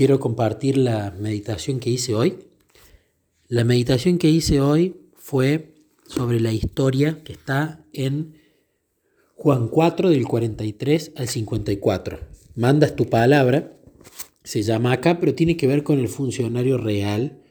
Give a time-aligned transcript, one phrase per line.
[0.00, 2.38] quiero compartir la meditación que hice hoy.
[3.48, 5.74] La meditación que hice hoy fue
[6.06, 8.32] sobre la historia que está en
[9.34, 12.18] Juan 4 del 43 al 54.
[12.54, 13.76] Mandas tu palabra,
[14.42, 17.42] se llama acá, pero tiene que ver con el funcionario real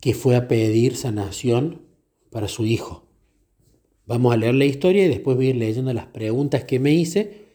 [0.00, 1.82] que fue a pedir sanación
[2.30, 3.08] para su hijo.
[4.06, 6.94] Vamos a leer la historia y después voy a ir leyendo las preguntas que me
[6.94, 7.48] hice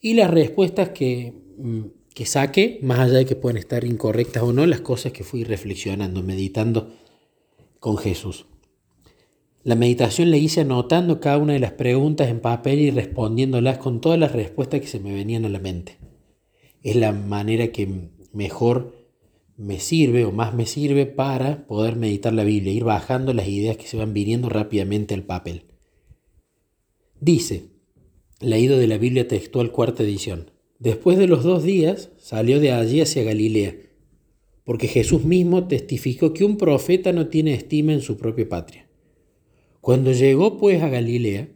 [0.00, 4.52] y las respuestas que, mm, que saqué, más allá de que pueden estar incorrectas o
[4.52, 6.94] no, las cosas que fui reflexionando, meditando
[7.80, 8.46] con Jesús.
[9.64, 14.00] La meditación la hice anotando cada una de las preguntas en papel y respondiéndolas con
[14.00, 15.98] todas las respuestas que se me venían a la mente.
[16.82, 18.96] Es la manera que mejor
[19.56, 23.76] me sirve o más me sirve para poder meditar la Biblia, ir bajando las ideas
[23.76, 25.66] que se van viniendo rápidamente al papel.
[27.20, 27.68] Dice,
[28.40, 30.50] leído de la Biblia textual cuarta edición,
[30.82, 33.76] después de los dos días salió de allí hacia Galilea,
[34.64, 38.88] porque Jesús mismo testificó que un profeta no tiene estima en su propia patria.
[39.80, 41.50] Cuando llegó pues a Galilea,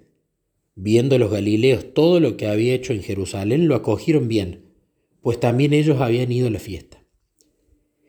[0.76, 4.66] viendo los galileos todo lo que había hecho en Jerusalén, lo acogieron bien,
[5.22, 7.02] pues también ellos habían ido a la fiesta.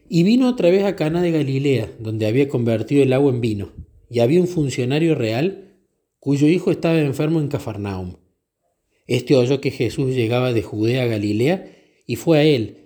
[0.08, 3.72] Y vino otra vez a Cana de Galilea, donde había convertido el agua en vino,
[4.08, 5.74] y había un funcionario real
[6.20, 8.18] cuyo hijo estaba enfermo en Cafarnaum.
[9.08, 11.72] Este oyó que Jesús llegaba de Judea a Galilea
[12.06, 12.78] y fue a él,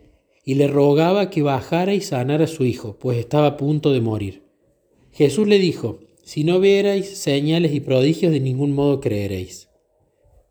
[0.45, 4.01] y le rogaba que bajara y sanara a su hijo, pues estaba a punto de
[4.01, 4.43] morir.
[5.11, 9.69] Jesús le dijo, si no vierais señales y prodigios, de ningún modo creeréis.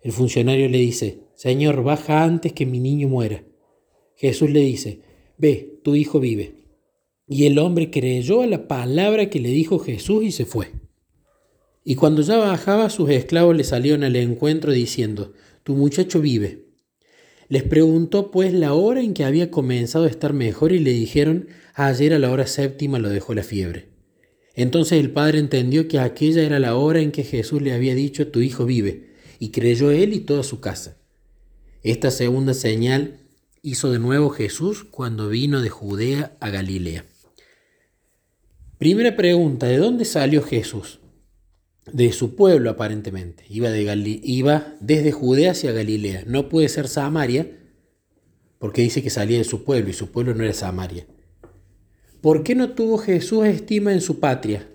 [0.02, 3.44] El funcionario le dice, Señor, baja antes que mi niño muera.
[4.16, 5.00] Jesús le dice,
[5.38, 6.55] Ve, tu hijo vive.
[7.27, 10.68] Y el hombre creyó a la palabra que le dijo Jesús y se fue.
[11.82, 15.32] Y cuando ya bajaba, sus esclavos le salieron al encuentro diciendo,
[15.62, 16.64] Tu muchacho vive.
[17.48, 21.48] Les preguntó pues la hora en que había comenzado a estar mejor y le dijeron,
[21.75, 23.89] ayer a la hora séptima lo dejó la fiebre.
[24.55, 28.29] Entonces el padre entendió que aquella era la hora en que Jesús le había dicho,
[28.29, 30.98] Tu hijo vive, y creyó él y toda su casa.
[31.83, 33.20] Esta segunda señal
[33.63, 37.05] hizo de nuevo Jesús cuando vino de Judea a Galilea.
[38.79, 41.01] Primera pregunta, ¿de dónde salió Jesús?
[41.92, 43.45] De su pueblo aparentemente.
[43.48, 46.24] Iba, de iba desde Judea hacia Galilea.
[46.27, 47.56] No puede ser Samaria
[48.61, 51.06] porque dice que salía de su pueblo y su pueblo no era Samaria.
[52.20, 54.68] ¿Por qué no tuvo Jesús estima en su patria?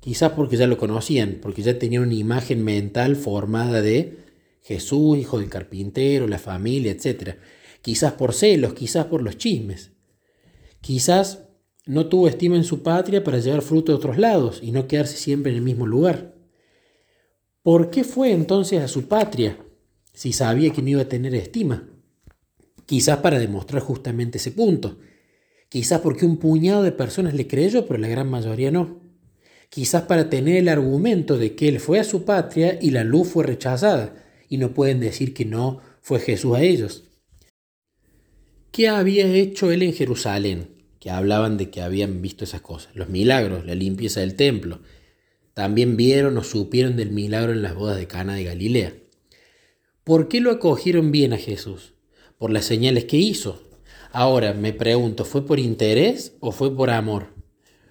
[0.00, 4.20] Quizás porque ya lo conocían, porque ya tenían una imagen mental formada de
[4.62, 7.36] Jesús, hijo del carpintero, la familia, etc.
[7.82, 9.92] Quizás por celos, quizás por los chismes.
[10.80, 11.44] Quizás
[11.84, 15.18] no tuvo estima en su patria para llevar fruto de otros lados y no quedarse
[15.18, 16.34] siempre en el mismo lugar.
[17.62, 19.58] ¿Por qué fue entonces a su patria
[20.12, 21.88] si sabía que no iba a tener estima?
[22.86, 24.98] Quizás para demostrar justamente ese punto.
[25.68, 29.00] Quizás porque un puñado de personas le creyó, pero la gran mayoría no.
[29.68, 33.28] Quizás para tener el argumento de que él fue a su patria y la luz
[33.28, 34.16] fue rechazada,
[34.48, 37.04] y no pueden decir que no fue Jesús a ellos.
[38.72, 40.80] ¿Qué había hecho él en Jerusalén?
[41.00, 44.80] que hablaban de que habían visto esas cosas, los milagros, la limpieza del templo.
[45.60, 48.94] También vieron o supieron del milagro en las bodas de Cana de Galilea.
[50.04, 51.92] ¿Por qué lo acogieron bien a Jesús?
[52.38, 53.62] Por las señales que hizo.
[54.10, 57.34] Ahora me pregunto, ¿fue por interés o fue por amor?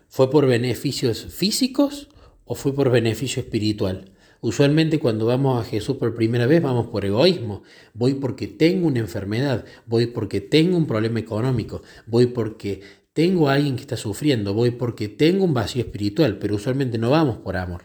[0.08, 2.10] ¿Fue por beneficios físicos
[2.44, 4.14] o fue por beneficio espiritual?
[4.42, 7.62] Usualmente cuando vamos a Jesús por primera vez vamos por egoísmo.
[7.94, 12.82] Voy porque tengo una enfermedad, voy porque tengo un problema económico, voy porque
[13.20, 17.10] tengo a alguien que está sufriendo, voy porque tengo un vacío espiritual, pero usualmente no
[17.10, 17.82] vamos por amor.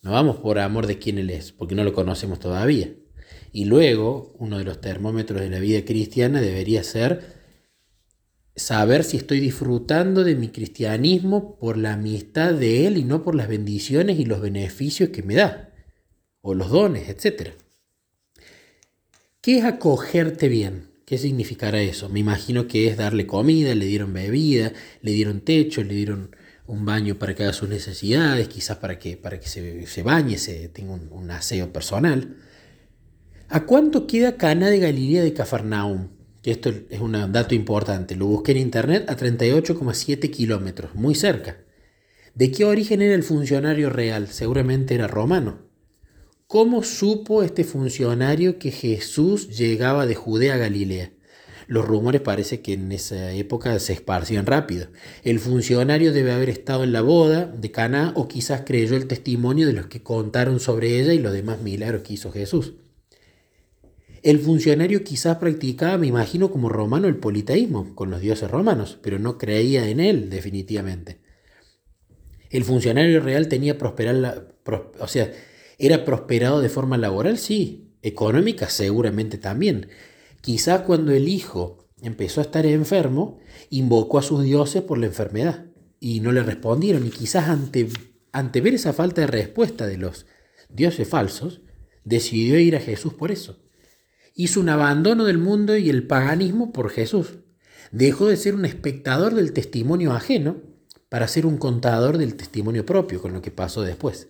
[0.00, 2.90] No vamos por amor de quién Él es, porque no lo conocemos todavía.
[3.52, 7.34] Y luego, uno de los termómetros de la vida cristiana debería ser
[8.54, 13.34] saber si estoy disfrutando de mi cristianismo por la amistad de Él y no por
[13.34, 15.74] las bendiciones y los beneficios que me da,
[16.40, 17.50] o los dones, etc.
[19.42, 20.95] ¿Qué es acogerte bien?
[21.06, 22.08] ¿Qué significará eso?
[22.08, 24.72] Me imagino que es darle comida, le dieron bebida,
[25.02, 26.34] le dieron techo, le dieron
[26.66, 30.68] un baño para que haga sus necesidades, quizás para que, para que se, bañe, se
[30.68, 32.36] tenga un, un, aseo personal.
[33.48, 36.08] ¿A cuánto queda Cana de Galilea de Cafarnaum?
[36.42, 41.58] esto es un dato importante, lo busqué en internet a 38,7 kilómetros, muy cerca.
[42.34, 44.26] ¿De qué origen era el funcionario real?
[44.26, 45.65] Seguramente era romano.
[46.48, 51.10] ¿Cómo supo este funcionario que Jesús llegaba de Judea a Galilea?
[51.66, 54.86] Los rumores parece que en esa época se esparcían rápido.
[55.24, 59.66] El funcionario debe haber estado en la boda de Caná o quizás creyó el testimonio
[59.66, 62.74] de los que contaron sobre ella y los demás milagros que hizo Jesús.
[64.22, 69.18] El funcionario quizás practicaba, me imagino, como romano el politeísmo, con los dioses romanos, pero
[69.18, 71.18] no creía en él definitivamente.
[72.50, 74.54] El funcionario real tenía prosperar,
[75.00, 75.32] o sea,
[75.78, 79.88] era prosperado de forma laboral, sí, económica seguramente también.
[80.40, 83.38] Quizás cuando el hijo empezó a estar enfermo,
[83.70, 85.66] invocó a sus dioses por la enfermedad
[86.00, 87.06] y no le respondieron.
[87.06, 87.88] Y quizás ante,
[88.32, 90.26] ante ver esa falta de respuesta de los
[90.68, 91.60] dioses falsos,
[92.04, 93.58] decidió ir a Jesús por eso.
[94.34, 97.38] Hizo un abandono del mundo y el paganismo por Jesús.
[97.90, 100.58] Dejó de ser un espectador del testimonio ajeno
[101.08, 104.28] para ser un contador del testimonio propio con lo que pasó después.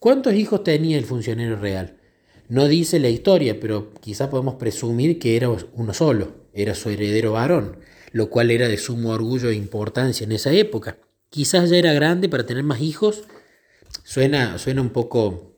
[0.00, 1.98] ¿Cuántos hijos tenía el funcionario real?
[2.48, 7.32] No dice la historia, pero quizá podemos presumir que era uno solo, era su heredero
[7.32, 7.76] varón,
[8.12, 10.96] lo cual era de sumo orgullo e importancia en esa época.
[11.28, 13.24] Quizás ya era grande para tener más hijos.
[14.02, 15.54] Suena, suena un poco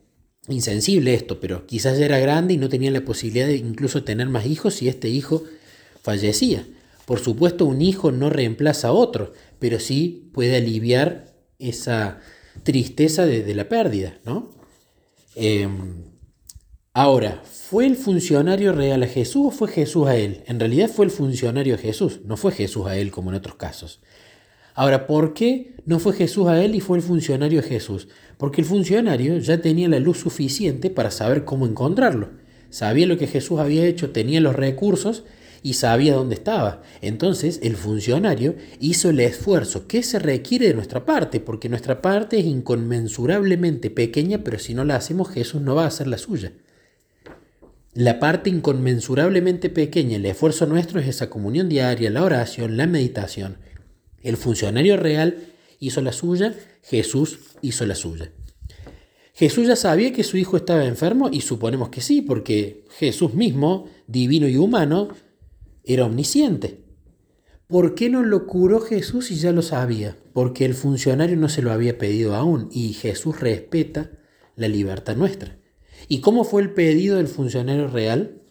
[0.48, 4.28] insensible esto, pero quizás ya era grande y no tenía la posibilidad de incluso tener
[4.28, 5.44] más hijos si este hijo
[6.02, 6.66] fallecía.
[7.06, 12.18] Por supuesto, un hijo no reemplaza a otro, pero sí puede aliviar esa
[12.62, 14.50] tristeza de, la pérdida, ¿no?
[15.34, 16.12] Em,
[16.94, 20.44] Ahora, ¿fue el funcionario real a Jesús o fue Jesús a él?
[20.46, 23.54] En realidad fue el funcionario a Jesús, no fue Jesús a él como en otros
[23.54, 24.02] casos.
[24.75, 28.08] Ahora, ¿por qué no fue Jesús a él y fue el funcionario a Jesús?
[28.37, 32.32] Porque el funcionario ya tenía la luz suficiente para saber cómo encontrarlo.
[32.69, 35.25] Sabía lo que Jesús había hecho, tenía los recursos
[35.62, 36.82] y sabía dónde estaba.
[37.00, 42.38] Entonces el funcionario hizo el esfuerzo que se requiere de nuestra parte, porque nuestra parte
[42.38, 46.52] es inconmensurablemente pequeña, pero si no la hacemos Jesús no va a hacer la suya.
[47.94, 53.58] La parte inconmensurablemente pequeña, el esfuerzo nuestro es esa comunión diaria, la oración, la meditación.
[54.22, 55.36] El funcionario real
[55.78, 58.32] hizo la suya, Jesús hizo la suya.
[59.34, 63.88] Jesús ya sabía que su hijo estaba enfermo y suponemos que sí, porque Jesús mismo,
[64.06, 65.08] divino y humano,
[65.84, 66.84] era omnisciente.
[67.67, 70.17] ¿Por qué no lo curó Jesús si ya lo sabía?
[70.32, 74.11] Porque el funcionario no se lo había pedido aún y Jesús respeta
[74.56, 75.58] la libertad nuestra.
[76.08, 78.43] ¿Y cómo fue el pedido del funcionario real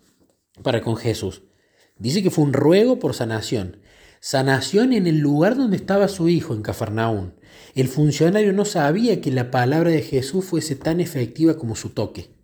[0.63, 1.43] para con Jesús?
[1.99, 3.77] Dice que fue un ruego por sanación.
[4.19, 7.35] Sanación en el lugar donde estaba su hijo, en Cafarnaún.
[7.75, 12.40] El funcionario no sabía que la palabra de Jesús fuese tan efectiva como su toque.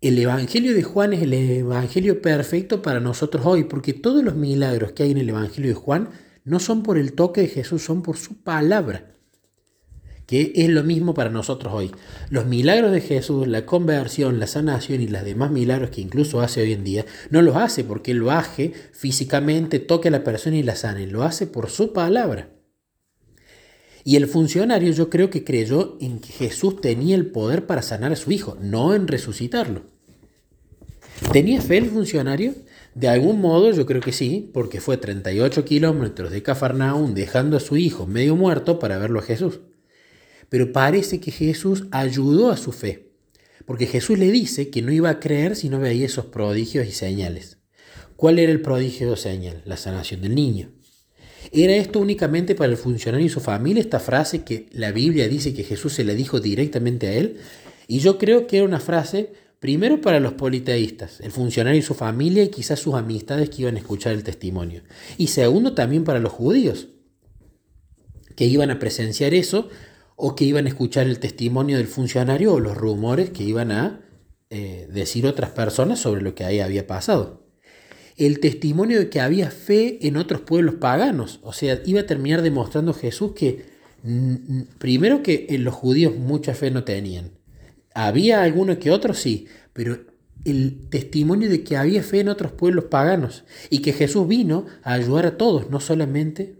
[0.00, 4.92] El Evangelio de Juan es el Evangelio perfecto para nosotros hoy, porque todos los milagros
[4.92, 6.10] que hay en el Evangelio de Juan
[6.44, 9.18] no son por el toque de Jesús, son por su palabra
[10.28, 11.90] que es lo mismo para nosotros hoy.
[12.28, 16.60] Los milagros de Jesús, la conversión, la sanación y los demás milagros que incluso hace
[16.60, 20.62] hoy en día, no los hace porque Él baje físicamente, toque a la persona y
[20.62, 22.50] la sane, lo hace por su palabra.
[24.04, 28.12] Y el funcionario yo creo que creyó en que Jesús tenía el poder para sanar
[28.12, 29.82] a su hijo, no en resucitarlo.
[31.32, 32.54] ¿Tenía fe el funcionario?
[32.94, 37.60] De algún modo yo creo que sí, porque fue 38 kilómetros de Cafarnaún dejando a
[37.60, 39.60] su hijo medio muerto para verlo a Jesús.
[40.48, 43.12] Pero parece que Jesús ayudó a su fe,
[43.66, 46.92] porque Jesús le dice que no iba a creer si no veía esos prodigios y
[46.92, 47.58] señales.
[48.16, 49.62] ¿Cuál era el prodigio o señal?
[49.64, 50.72] La sanación del niño.
[51.52, 55.54] ¿Era esto únicamente para el funcionario y su familia, esta frase que la Biblia dice
[55.54, 57.38] que Jesús se le dijo directamente a él?
[57.86, 61.94] Y yo creo que era una frase primero para los politeístas, el funcionario y su
[61.94, 64.82] familia y quizás sus amistades que iban a escuchar el testimonio.
[65.16, 66.88] Y segundo también para los judíos,
[68.36, 69.68] que iban a presenciar eso
[70.14, 74.00] o que iban a escuchar el testimonio del funcionario o los rumores que iban a
[74.50, 77.47] eh, decir otras personas sobre lo que ahí había pasado.
[78.18, 82.42] El testimonio de que había fe en otros pueblos paganos, o sea, iba a terminar
[82.42, 83.64] demostrando Jesús que
[84.78, 87.32] primero que en los judíos mucha fe no tenían.
[87.94, 89.98] Había alguno que otro sí, pero
[90.44, 94.94] el testimonio de que había fe en otros pueblos paganos y que Jesús vino a
[94.94, 96.58] ayudar a todos, no solamente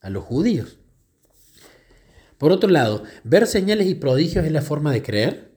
[0.00, 0.78] a los judíos.
[2.38, 5.52] Por otro lado, ver señales y prodigios es la forma de creer.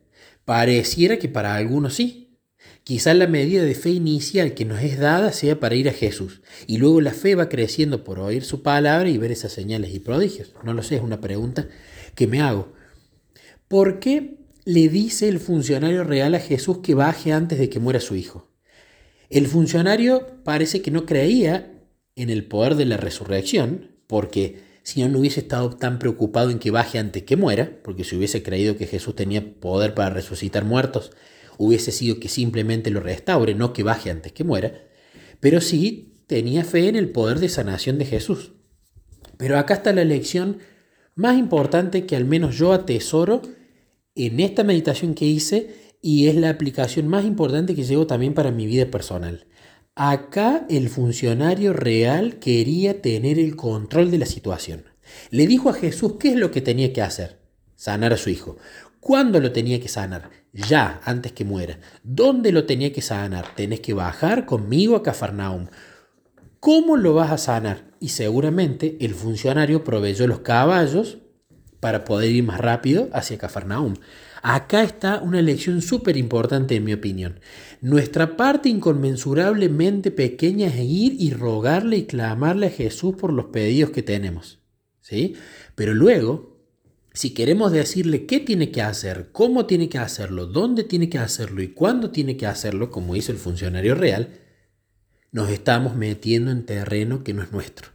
[0.45, 2.28] Pareciera que para algunos sí.
[2.83, 6.41] Quizás la medida de fe inicial que nos es dada sea para ir a Jesús,
[6.67, 9.99] y luego la fe va creciendo por oír su palabra y ver esas señales y
[9.99, 10.53] prodigios.
[10.63, 11.67] No lo sé, es una pregunta
[12.15, 12.73] que me hago.
[13.67, 17.99] ¿Por qué le dice el funcionario real a Jesús que baje antes de que muera
[17.99, 18.49] su hijo?
[19.29, 21.71] El funcionario parece que no creía
[22.15, 26.71] en el poder de la resurrección, porque si no hubiese estado tan preocupado en que
[26.71, 31.11] baje antes que muera, porque si hubiese creído que Jesús tenía poder para resucitar muertos,
[31.59, 34.87] hubiese sido que simplemente lo restaure, no que baje antes que muera,
[35.41, 38.53] pero sí tenía fe en el poder de sanación de Jesús.
[39.37, 40.59] Pero acá está la lección
[41.15, 43.41] más importante que al menos yo atesoro
[44.15, 48.51] en esta meditación que hice y es la aplicación más importante que llevo también para
[48.51, 49.45] mi vida personal.
[49.95, 54.85] Acá el funcionario real quería tener el control de la situación.
[55.29, 57.39] Le dijo a Jesús qué es lo que tenía que hacer.
[57.75, 58.55] Sanar a su hijo.
[59.01, 60.38] ¿Cuándo lo tenía que sanar?
[60.51, 61.79] Ya, antes que muera.
[62.03, 63.53] ¿Dónde lo tenía que sanar?
[63.55, 65.67] Tenés que bajar conmigo a Cafarnaum.
[66.59, 67.91] ¿Cómo lo vas a sanar?
[67.99, 71.19] Y seguramente el funcionario proveyó los caballos
[71.79, 73.93] para poder ir más rápido hacia Cafarnaum.
[74.41, 77.39] Acá está una lección súper importante en mi opinión.
[77.81, 83.91] Nuestra parte inconmensurablemente pequeña es ir y rogarle y clamarle a Jesús por los pedidos
[83.91, 84.59] que tenemos.
[85.01, 85.35] ¿sí?
[85.75, 86.58] Pero luego,
[87.19, 91.61] si queremos decirle qué tiene que hacer, cómo tiene que hacerlo, dónde tiene que hacerlo
[91.61, 94.39] y cuándo tiene que hacerlo, como hizo el funcionario real,
[95.33, 97.89] nos estamos metiendo en terreno que no es nuestro.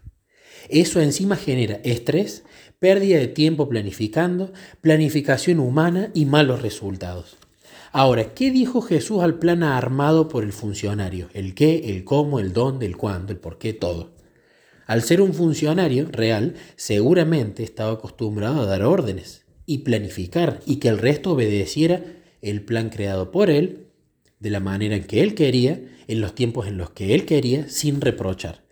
[0.68, 2.44] Eso encima genera estrés,
[2.78, 4.52] pérdida de tiempo planificando,
[4.82, 7.38] planificación humana y malos resultados.
[7.92, 11.30] Ahora, ¿qué dijo Jesús al plan armado por el funcionario?
[11.32, 14.12] El qué, el cómo, el dónde, el cuándo, el por qué, todo.
[14.86, 20.88] Al ser un funcionario real, seguramente estaba acostumbrado a dar órdenes y planificar y que
[20.88, 22.02] el resto obedeciera
[22.42, 23.86] el plan creado por él,
[24.40, 27.68] de la manera en que él quería, en los tiempos en los que él quería,
[27.68, 28.62] sin reprochar.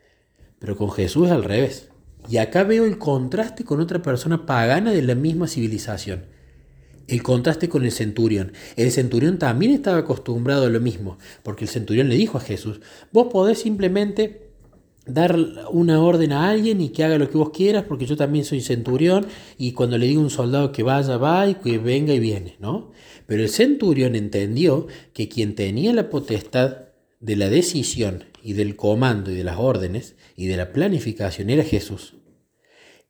[0.58, 1.88] Pero con Jesús es al revés.
[2.28, 6.26] Y acá veo el contraste con otra persona pagana de la misma civilización.
[7.08, 8.52] El contraste con el centurión.
[8.76, 12.80] El centurión también estaba acostumbrado a lo mismo, porque el centurión le dijo a Jesús,
[13.10, 14.51] vos podés simplemente
[15.06, 15.36] dar
[15.70, 18.60] una orden a alguien y que haga lo que vos quieras, porque yo también soy
[18.60, 19.26] centurión,
[19.58, 22.56] y cuando le digo a un soldado que vaya, va, y que venga y viene,
[22.60, 22.92] ¿no?
[23.26, 26.88] Pero el centurión entendió que quien tenía la potestad
[27.20, 31.64] de la decisión y del comando y de las órdenes y de la planificación era
[31.64, 32.14] Jesús.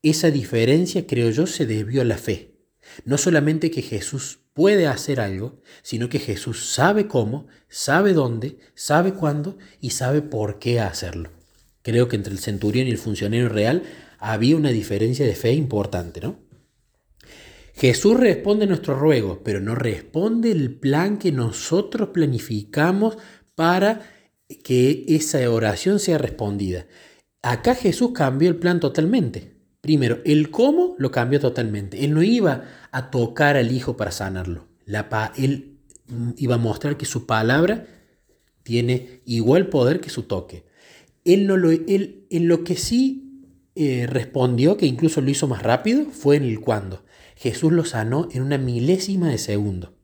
[0.03, 2.57] Esa diferencia, creo yo, se debió a la fe.
[3.05, 9.15] No solamente que Jesús puede hacer algo, sino que Jesús sabe cómo, sabe dónde, sabe
[9.15, 11.42] cuándo y sabe por qué hacerlo.
[11.83, 13.83] Creo que entre el centurión y el funcionario real
[14.19, 16.39] había una diferencia de fe importante, ¿no?
[17.75, 23.17] Jesús responde nuestro ruego, pero no responde el plan que nosotros planificamos
[23.55, 24.03] para
[24.63, 26.87] que esa oración sea respondida.
[27.43, 29.57] Acá Jesús cambió el plan totalmente.
[29.81, 32.05] Primero, el cómo lo cambió totalmente.
[32.05, 34.69] Él no iba a tocar al hijo para sanarlo.
[34.85, 35.79] La él
[36.37, 37.87] iba a mostrar que su palabra
[38.63, 40.65] tiene igual poder que su toque.
[41.25, 45.63] Él, no lo, él en lo que sí eh, respondió, que incluso lo hizo más
[45.63, 47.05] rápido, fue en el cuándo.
[47.37, 49.95] Jesús lo sanó en una milésima de segundo.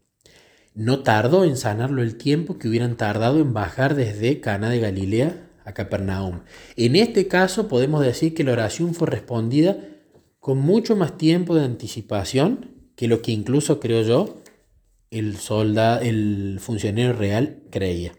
[0.75, 5.51] No tardó en sanarlo el tiempo que hubieran tardado en bajar desde Cana de Galilea
[5.65, 6.41] a Capernaum.
[6.77, 9.77] En este caso podemos decir que la oración fue respondida
[10.41, 14.41] con mucho más tiempo de anticipación que lo que incluso creo yo
[15.11, 18.13] el soldado, el funcionario real creía.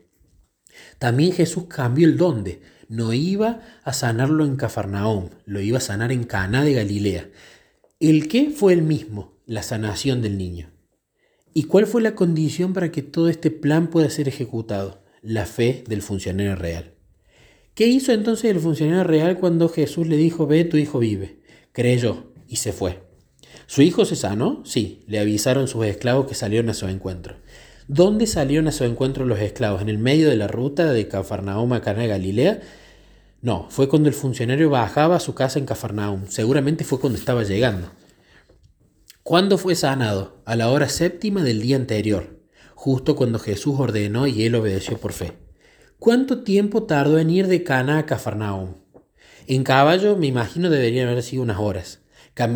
[0.97, 2.61] También Jesús cambió el dónde.
[2.89, 7.29] No iba a sanarlo en Cafarnaum, lo iba a sanar en Cana de Galilea.
[7.99, 10.71] El qué fue el mismo, la sanación del niño.
[11.53, 15.03] ¿Y cuál fue la condición para que todo este plan pueda ser ejecutado?
[15.21, 16.95] La fe del funcionario real.
[17.75, 21.41] ¿Qué hizo entonces el funcionario real cuando Jesús le dijo, ve, tu hijo vive?
[21.71, 23.03] Creyó y se fue.
[23.67, 24.63] ¿Su hijo se sanó?
[24.65, 27.35] Sí, le avisaron sus esclavos que salieron a su encuentro.
[27.91, 29.81] ¿Dónde salieron a su encuentro los esclavos?
[29.81, 32.59] ¿En el medio de la ruta de Cafarnaum a Cana de Galilea?
[33.41, 36.27] No, fue cuando el funcionario bajaba a su casa en Cafarnaum.
[36.27, 37.89] Seguramente fue cuando estaba llegando.
[39.23, 40.39] ¿Cuándo fue sanado?
[40.45, 42.39] A la hora séptima del día anterior,
[42.75, 45.39] justo cuando Jesús ordenó y él obedeció por fe.
[45.97, 48.75] ¿Cuánto tiempo tardó en ir de Cana a Cafarnaum?
[49.47, 52.01] En caballo me imagino deberían haber sido unas horas.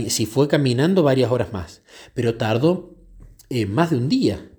[0.10, 1.82] si fue caminando varias horas más,
[2.13, 2.94] pero tardó
[3.50, 4.52] eh, más de un día.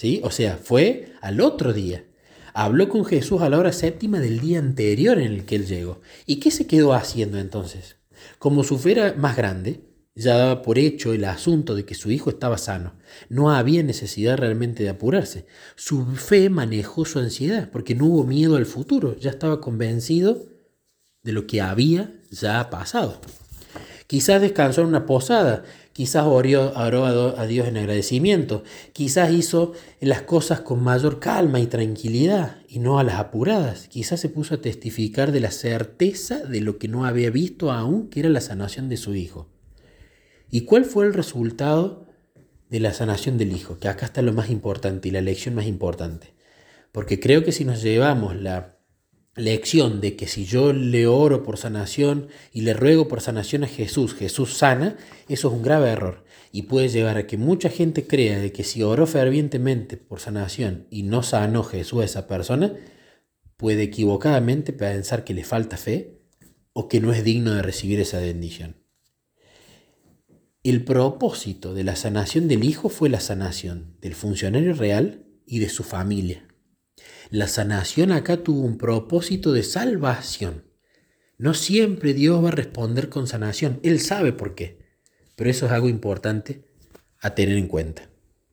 [0.00, 0.22] ¿Sí?
[0.24, 2.06] O sea, fue al otro día.
[2.54, 6.00] Habló con Jesús a la hora séptima del día anterior en el que él llegó.
[6.24, 7.96] ¿Y qué se quedó haciendo entonces?
[8.38, 9.82] Como su fe era más grande,
[10.14, 12.94] ya daba por hecho el asunto de que su hijo estaba sano.
[13.28, 15.44] No había necesidad realmente de apurarse.
[15.76, 19.16] Su fe manejó su ansiedad porque no hubo miedo al futuro.
[19.18, 20.46] Ya estaba convencido
[21.22, 23.20] de lo que había ya pasado.
[24.06, 30.60] Quizás descansó en una posada, quizás oró, a Dios en agradecimiento, quizás hizo las cosas
[30.60, 35.32] con mayor calma y tranquilidad y no a las apuradas, quizás se puso a testificar
[35.32, 38.96] de la certeza de lo que no había visto aún, que era la sanación de
[38.96, 39.48] su hijo.
[40.50, 42.06] ¿Y cuál fue el resultado
[42.68, 43.78] de la sanación del Hijo?
[43.78, 46.34] Que acá está lo más importante y la lección más importante.
[46.90, 48.79] Porque creo que si nos llevamos la
[49.36, 53.68] lección de que si yo le oro por sanación y le ruego por sanación a
[53.68, 54.96] Jesús, Jesús sana,
[55.28, 56.24] eso es un grave error.
[56.52, 60.88] y puede llevar a que mucha gente crea de que si oró fervientemente por sanación
[60.90, 62.74] y no sanó Jesús a esa persona,
[63.56, 66.22] puede equivocadamente pensar que le falta fe
[66.72, 68.76] o que no es digno de recibir esa bendición.
[70.62, 75.68] El propósito de la sanación del hijo fue la sanación del funcionario real y de
[75.68, 76.49] su familia.
[77.30, 80.64] La sanación acá tuvo un propósito de salvación.
[81.38, 83.80] No siempre Dios va a responder con sanación.
[83.82, 84.78] Él sabe por qué.
[85.36, 86.64] Pero eso es algo importante
[87.18, 88.09] a tener en cuenta.